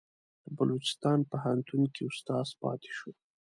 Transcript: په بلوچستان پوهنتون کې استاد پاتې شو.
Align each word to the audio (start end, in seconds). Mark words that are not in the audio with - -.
په 0.41 0.49
بلوچستان 0.57 1.19
پوهنتون 1.31 1.81
کې 1.93 2.01
استاد 2.09 2.47
پاتې 2.61 2.91
شو. 2.97 3.11